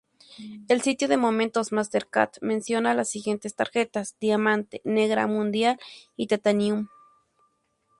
El 0.67 0.81
sitio 0.81 1.07
de 1.07 1.15
momentos 1.15 1.71
Mastercard 1.71 2.31
menciona 2.41 2.95
las 2.95 3.07
siguientes 3.09 3.53
tarjetas: 3.53 4.15
Diamante, 4.19 4.81
Negra, 4.83 5.27
Mundial 5.27 5.79
y 6.17 6.25
Titanium. 6.25 6.87